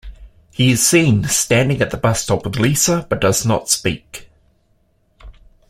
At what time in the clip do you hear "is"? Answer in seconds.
0.71-0.83